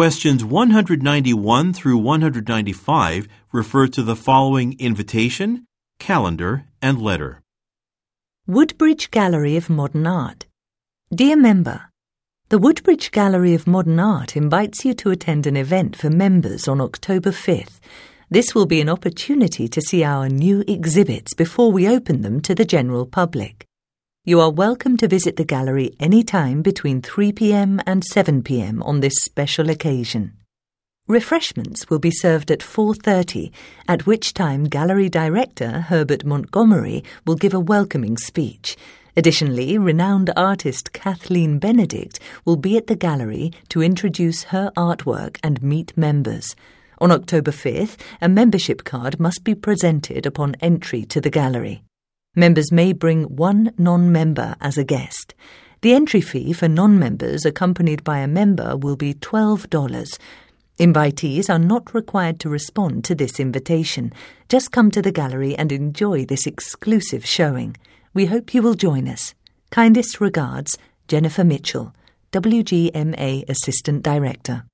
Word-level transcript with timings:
Questions 0.00 0.42
191 0.42 1.74
through 1.74 1.98
195 1.98 3.28
refer 3.52 3.86
to 3.88 4.02
the 4.02 4.16
following 4.16 4.74
invitation, 4.78 5.66
calendar, 5.98 6.64
and 6.80 7.02
letter. 7.02 7.42
Woodbridge 8.46 9.10
Gallery 9.10 9.58
of 9.58 9.68
Modern 9.68 10.06
Art. 10.06 10.46
Dear 11.14 11.36
member, 11.36 11.90
the 12.48 12.58
Woodbridge 12.58 13.10
Gallery 13.10 13.52
of 13.52 13.66
Modern 13.66 14.00
Art 14.00 14.38
invites 14.38 14.86
you 14.86 14.94
to 14.94 15.10
attend 15.10 15.46
an 15.46 15.58
event 15.58 15.96
for 15.96 16.08
members 16.08 16.66
on 16.66 16.80
October 16.80 17.30
5th. 17.30 17.78
This 18.30 18.54
will 18.54 18.64
be 18.64 18.80
an 18.80 18.88
opportunity 18.88 19.68
to 19.68 19.82
see 19.82 20.02
our 20.02 20.30
new 20.30 20.64
exhibits 20.66 21.34
before 21.34 21.70
we 21.70 21.86
open 21.86 22.22
them 22.22 22.40
to 22.40 22.54
the 22.54 22.64
general 22.64 23.04
public. 23.04 23.66
You 24.22 24.40
are 24.40 24.50
welcome 24.50 24.98
to 24.98 25.08
visit 25.08 25.36
the 25.36 25.46
gallery 25.46 25.96
any 25.98 26.22
time 26.22 26.60
between 26.60 27.00
3 27.00 27.32
p.m. 27.32 27.80
and 27.86 28.04
7 28.04 28.42
p.m. 28.42 28.82
on 28.82 29.00
this 29.00 29.14
special 29.14 29.70
occasion. 29.70 30.34
Refreshments 31.08 31.88
will 31.88 31.98
be 31.98 32.10
served 32.10 32.50
at 32.50 32.58
4:30, 32.58 33.50
at 33.88 34.04
which 34.04 34.34
time 34.34 34.64
gallery 34.64 35.08
director 35.08 35.86
Herbert 35.88 36.22
Montgomery 36.26 37.02
will 37.26 37.34
give 37.34 37.54
a 37.54 37.58
welcoming 37.74 38.18
speech. 38.18 38.76
Additionally, 39.16 39.78
renowned 39.78 40.30
artist 40.36 40.92
Kathleen 40.92 41.58
Benedict 41.58 42.20
will 42.44 42.56
be 42.58 42.76
at 42.76 42.88
the 42.88 42.96
gallery 42.96 43.52
to 43.70 43.82
introduce 43.82 44.42
her 44.52 44.70
artwork 44.76 45.38
and 45.42 45.62
meet 45.62 45.96
members. 45.96 46.54
On 46.98 47.10
October 47.10 47.52
5th, 47.52 47.96
a 48.20 48.28
membership 48.28 48.84
card 48.84 49.18
must 49.18 49.44
be 49.44 49.54
presented 49.54 50.26
upon 50.26 50.56
entry 50.60 51.06
to 51.06 51.22
the 51.22 51.30
gallery. 51.30 51.82
Members 52.36 52.70
may 52.70 52.92
bring 52.92 53.24
one 53.24 53.72
non 53.76 54.12
member 54.12 54.54
as 54.60 54.78
a 54.78 54.84
guest. 54.84 55.34
The 55.80 55.94
entry 55.94 56.20
fee 56.20 56.52
for 56.52 56.68
non 56.68 56.96
members 56.96 57.44
accompanied 57.44 58.04
by 58.04 58.18
a 58.18 58.28
member 58.28 58.76
will 58.76 58.94
be 58.94 59.14
$12. 59.14 60.18
Invitees 60.78 61.50
are 61.50 61.58
not 61.58 61.92
required 61.92 62.38
to 62.40 62.48
respond 62.48 63.04
to 63.04 63.16
this 63.16 63.40
invitation. 63.40 64.12
Just 64.48 64.70
come 64.70 64.92
to 64.92 65.02
the 65.02 65.10
gallery 65.10 65.56
and 65.56 65.72
enjoy 65.72 66.24
this 66.24 66.46
exclusive 66.46 67.26
showing. 67.26 67.76
We 68.14 68.26
hope 68.26 68.54
you 68.54 68.62
will 68.62 68.74
join 68.74 69.08
us. 69.08 69.34
Kindest 69.72 70.20
regards, 70.20 70.78
Jennifer 71.08 71.42
Mitchell, 71.42 71.92
WGMA 72.30 73.48
Assistant 73.48 74.04
Director. 74.04 74.66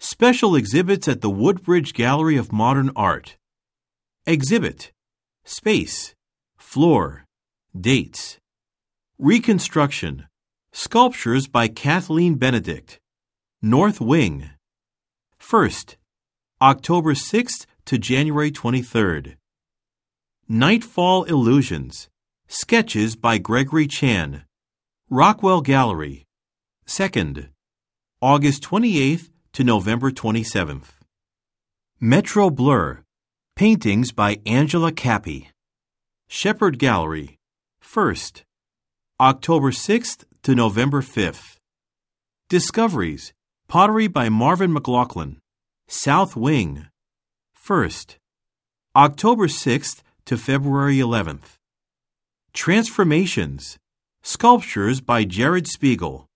Special 0.00 0.56
exhibits 0.56 1.06
at 1.06 1.20
the 1.20 1.30
Woodbridge 1.30 1.94
Gallery 1.94 2.36
of 2.36 2.52
Modern 2.52 2.90
Art. 2.96 3.36
Exhibit 4.26 4.90
Space, 5.46 6.14
Floor, 6.56 7.26
Dates. 7.78 8.38
Reconstruction, 9.18 10.26
Sculptures 10.72 11.48
by 11.48 11.68
Kathleen 11.68 12.36
Benedict. 12.36 12.98
North 13.60 14.00
Wing. 14.00 14.48
First, 15.36 15.98
October 16.62 17.12
6th 17.12 17.66
to 17.84 17.98
January 17.98 18.50
23rd. 18.50 19.36
Nightfall 20.48 21.24
Illusions, 21.24 22.08
Sketches 22.48 23.14
by 23.14 23.36
Gregory 23.36 23.86
Chan. 23.86 24.44
Rockwell 25.10 25.60
Gallery. 25.60 26.24
Second, 26.86 27.50
August 28.22 28.62
28th 28.62 29.28
to 29.52 29.62
November 29.62 30.10
27th. 30.10 30.88
Metro 32.00 32.48
Blur, 32.48 33.03
Paintings 33.56 34.10
by 34.10 34.40
Angela 34.46 34.90
Cappy. 34.90 35.48
Shepherd 36.26 36.76
Gallery. 36.76 37.38
First, 37.80 38.42
October 39.20 39.70
6th 39.70 40.24
to 40.42 40.56
November 40.56 41.00
5th. 41.00 41.58
Discoveries. 42.48 43.32
Pottery 43.68 44.08
by 44.08 44.28
Marvin 44.28 44.72
McLaughlin. 44.72 45.36
South 45.86 46.34
Wing. 46.34 46.88
First, 47.54 48.16
October 48.96 49.46
6th 49.46 50.02
to 50.24 50.36
February 50.36 50.96
11th. 50.96 51.54
Transformations. 52.52 53.78
Sculptures 54.24 55.00
by 55.00 55.22
Jared 55.22 55.68
Spiegel. 55.68 56.26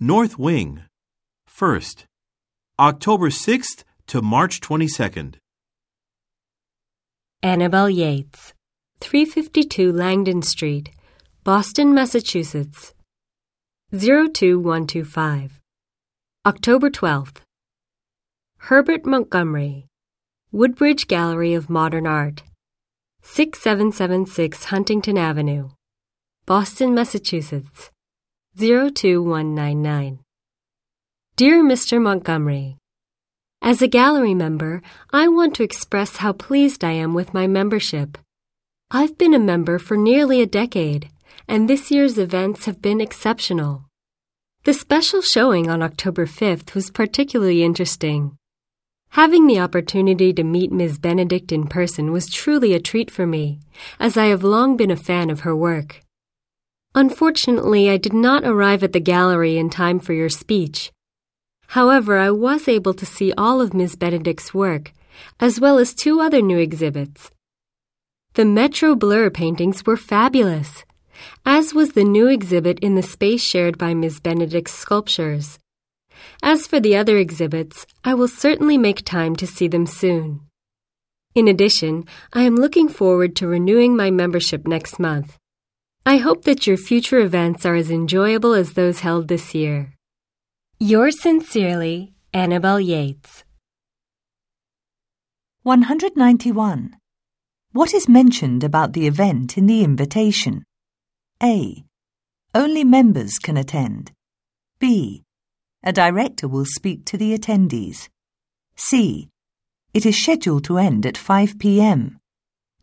North 0.00 0.38
Wing. 0.38 0.84
First, 1.46 2.06
October 2.78 3.28
6th 3.28 3.84
to 4.06 4.22
March 4.22 4.62
22nd. 4.62 5.34
Annabelle 7.44 7.90
Yates, 7.90 8.54
352 9.00 9.92
Langdon 9.92 10.42
Street, 10.42 10.90
Boston, 11.42 11.92
Massachusetts. 11.92 12.94
02125. 13.90 15.58
October 16.46 16.88
12th. 16.88 17.38
Herbert 18.58 19.04
Montgomery, 19.04 19.86
Woodbridge 20.52 21.08
Gallery 21.08 21.54
of 21.54 21.68
Modern 21.68 22.06
Art, 22.06 22.44
6776 23.22 24.66
Huntington 24.66 25.18
Avenue, 25.18 25.70
Boston, 26.46 26.94
Massachusetts. 26.94 27.90
02199. 28.56 30.20
Dear 31.34 31.64
Mr. 31.64 32.00
Montgomery, 32.00 32.76
as 33.62 33.80
a 33.80 33.86
gallery 33.86 34.34
member, 34.34 34.82
I 35.12 35.28
want 35.28 35.54
to 35.54 35.62
express 35.62 36.16
how 36.16 36.32
pleased 36.32 36.82
I 36.82 36.92
am 36.92 37.14
with 37.14 37.32
my 37.32 37.46
membership. 37.46 38.18
I've 38.90 39.16
been 39.16 39.32
a 39.32 39.38
member 39.38 39.78
for 39.78 39.96
nearly 39.96 40.42
a 40.42 40.46
decade, 40.46 41.08
and 41.46 41.70
this 41.70 41.90
year's 41.90 42.18
events 42.18 42.64
have 42.64 42.82
been 42.82 43.00
exceptional. 43.00 43.84
The 44.64 44.74
special 44.74 45.22
showing 45.22 45.70
on 45.70 45.80
October 45.80 46.26
5th 46.26 46.74
was 46.74 46.90
particularly 46.90 47.62
interesting. 47.62 48.36
Having 49.10 49.46
the 49.46 49.60
opportunity 49.60 50.32
to 50.32 50.42
meet 50.42 50.72
Ms. 50.72 50.98
Benedict 50.98 51.52
in 51.52 51.66
person 51.68 52.12
was 52.12 52.30
truly 52.30 52.72
a 52.74 52.80
treat 52.80 53.10
for 53.10 53.26
me, 53.26 53.60
as 54.00 54.16
I 54.16 54.26
have 54.26 54.42
long 54.42 54.76
been 54.76 54.90
a 54.90 54.96
fan 54.96 55.30
of 55.30 55.40
her 55.40 55.54
work. 55.54 56.00
Unfortunately, 56.94 57.88
I 57.88 57.96
did 57.96 58.12
not 58.12 58.44
arrive 58.44 58.82
at 58.82 58.92
the 58.92 59.00
gallery 59.00 59.56
in 59.56 59.70
time 59.70 60.00
for 60.00 60.12
your 60.14 60.28
speech, 60.28 60.90
However, 61.72 62.18
I 62.18 62.30
was 62.30 62.68
able 62.68 62.92
to 62.92 63.06
see 63.06 63.32
all 63.38 63.62
of 63.62 63.72
Ms. 63.72 63.96
Benedict's 63.96 64.52
work, 64.52 64.92
as 65.40 65.58
well 65.58 65.78
as 65.78 65.94
two 65.94 66.20
other 66.20 66.42
new 66.42 66.58
exhibits. 66.58 67.30
The 68.34 68.44
Metro 68.44 68.94
Blur 68.94 69.30
paintings 69.30 69.86
were 69.86 69.96
fabulous, 69.96 70.84
as 71.46 71.72
was 71.72 71.92
the 71.92 72.04
new 72.04 72.26
exhibit 72.26 72.78
in 72.80 72.94
the 72.94 73.02
space 73.02 73.42
shared 73.42 73.78
by 73.78 73.94
Ms. 73.94 74.20
Benedict's 74.20 74.74
sculptures. 74.74 75.58
As 76.42 76.66
for 76.66 76.78
the 76.78 76.94
other 76.94 77.16
exhibits, 77.16 77.86
I 78.04 78.12
will 78.12 78.28
certainly 78.28 78.76
make 78.76 79.02
time 79.06 79.34
to 79.36 79.46
see 79.46 79.66
them 79.66 79.86
soon. 79.86 80.40
In 81.34 81.48
addition, 81.48 82.04
I 82.34 82.42
am 82.42 82.54
looking 82.54 82.90
forward 82.90 83.34
to 83.36 83.46
renewing 83.48 83.96
my 83.96 84.10
membership 84.10 84.66
next 84.66 84.98
month. 84.98 85.38
I 86.04 86.18
hope 86.18 86.44
that 86.44 86.66
your 86.66 86.76
future 86.76 87.20
events 87.20 87.64
are 87.64 87.76
as 87.76 87.90
enjoyable 87.90 88.52
as 88.52 88.74
those 88.74 89.00
held 89.00 89.28
this 89.28 89.54
year. 89.54 89.94
Yours 90.84 91.20
sincerely, 91.22 92.12
Annabel 92.34 92.80
Yates. 92.80 93.44
191. 95.62 96.96
What 97.70 97.94
is 97.94 98.08
mentioned 98.08 98.64
about 98.64 98.92
the 98.92 99.06
event 99.06 99.56
in 99.56 99.66
the 99.66 99.84
invitation? 99.84 100.64
A. 101.40 101.84
Only 102.52 102.82
members 102.82 103.38
can 103.38 103.56
attend. 103.56 104.10
B. 104.80 105.22
A 105.84 105.92
director 105.92 106.48
will 106.48 106.66
speak 106.66 107.04
to 107.04 107.16
the 107.16 107.32
attendees. 107.38 108.08
C. 108.74 109.28
It 109.94 110.04
is 110.04 110.20
scheduled 110.20 110.64
to 110.64 110.78
end 110.78 111.06
at 111.06 111.16
5 111.16 111.60
p.m. 111.60 112.18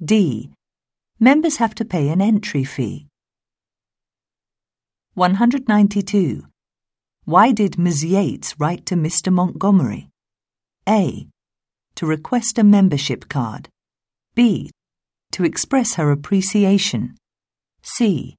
D. 0.00 0.52
Members 1.18 1.56
have 1.56 1.74
to 1.74 1.84
pay 1.84 2.10
an 2.10 2.22
entry 2.22 2.62
fee. 2.62 3.08
192. 5.14 6.47
Why 7.28 7.52
did 7.52 7.78
Ms. 7.78 8.06
Yates 8.06 8.58
write 8.58 8.86
to 8.86 8.94
Mr. 8.94 9.30
Montgomery? 9.30 10.08
A. 10.88 11.28
To 11.96 12.06
request 12.06 12.56
a 12.56 12.64
membership 12.64 13.28
card. 13.28 13.68
B. 14.34 14.70
To 15.32 15.44
express 15.44 15.96
her 15.96 16.10
appreciation. 16.10 17.18
C. 17.82 18.34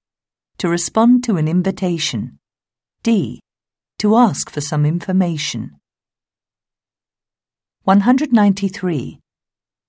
To 0.58 0.68
respond 0.68 1.24
to 1.26 1.38
an 1.38 1.48
invitation. 1.48 2.40
D. 3.04 3.42
To 4.00 4.16
ask 4.16 4.50
for 4.50 4.60
some 4.60 4.88
information. 4.88 5.76
193. 7.84 9.20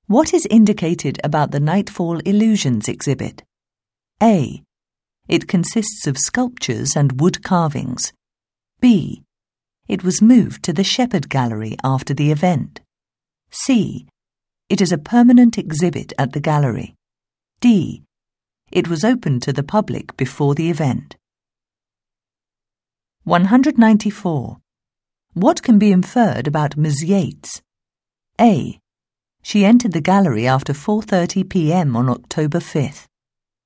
What 0.08 0.34
is 0.34 0.46
indicated 0.50 1.18
about 1.24 1.52
the 1.52 1.60
Nightfall 1.60 2.18
Illusions 2.18 2.86
exhibit? 2.86 3.44
A. 4.22 4.62
It 5.26 5.48
consists 5.48 6.06
of 6.06 6.18
sculptures 6.18 6.94
and 6.94 7.18
wood 7.18 7.42
carvings. 7.42 8.12
B. 8.80 9.24
It 9.88 10.02
was 10.02 10.22
moved 10.22 10.62
to 10.62 10.72
the 10.72 10.84
Shepherd 10.84 11.28
Gallery 11.28 11.76
after 11.84 12.14
the 12.14 12.30
event. 12.30 12.80
C. 13.50 14.08
It 14.70 14.80
is 14.80 14.90
a 14.90 14.96
permanent 14.96 15.58
exhibit 15.58 16.14
at 16.18 16.32
the 16.32 16.40
gallery. 16.40 16.94
D. 17.60 18.04
It 18.72 18.88
was 18.88 19.04
opened 19.04 19.42
to 19.42 19.52
the 19.52 19.62
public 19.62 20.16
before 20.16 20.54
the 20.54 20.70
event. 20.70 21.16
194. 23.24 24.56
What 25.34 25.62
can 25.62 25.78
be 25.78 25.92
inferred 25.92 26.46
about 26.46 26.78
Ms. 26.78 27.04
Yates? 27.04 27.60
A. 28.40 28.78
She 29.42 29.66
entered 29.66 29.92
the 29.92 30.00
gallery 30.00 30.46
after 30.46 30.72
4:30 30.72 31.50
p.m. 31.50 31.96
on 31.96 32.08
October 32.08 32.60
5th. 32.60 33.06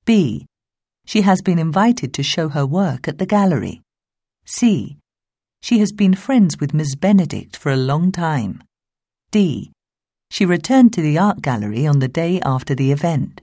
B. 0.03 0.45
She 1.05 1.21
has 1.21 1.41
been 1.41 1.59
invited 1.59 2.13
to 2.15 2.23
show 2.23 2.49
her 2.49 2.65
work 2.65 3.07
at 3.07 3.17
the 3.17 3.25
gallery. 3.25 3.81
C. 4.43 4.97
She 5.65 5.79
has 5.79 5.91
been 5.91 6.13
friends 6.13 6.59
with 6.59 6.75
Miss 6.75 6.93
Benedict 6.93 7.57
for 7.57 7.71
a 7.71 7.75
long 7.75 8.11
time. 8.11 8.61
D. 9.31 9.71
She 10.29 10.45
returned 10.45 10.93
to 10.93 11.01
the 11.01 11.17
art 11.17 11.41
gallery 11.41 11.87
on 11.87 11.97
the 11.97 12.07
day 12.07 12.39
after 12.41 12.75
the 12.75 12.91
event. 12.91 13.41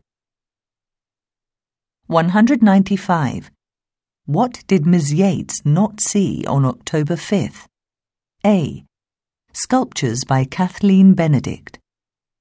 195. 2.06 3.50
What 4.26 4.62
did 4.68 4.86
Miss 4.86 5.10
Yates 5.12 5.62
not 5.64 6.00
see 6.00 6.44
on 6.46 6.64
October 6.64 7.16
5th? 7.16 7.66
A. 8.46 8.84
Sculptures 9.52 10.20
by 10.24 10.44
Kathleen 10.44 11.14
Benedict. 11.14 11.80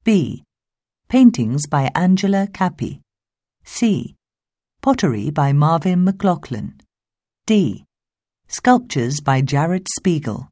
B. 0.04 0.44
Paintings 1.10 1.66
by 1.66 1.89
Angela 1.95 2.48
Cappy. 2.54 3.01
C. 3.63 4.13
Pottery 4.83 5.31
by 5.31 5.54
Marvin 5.54 6.04
McLaughlin. 6.04 6.80
D. 7.48 7.86
Sculptures 8.53 9.21
by 9.21 9.39
Jared 9.39 9.88
Spiegel. 9.95 10.50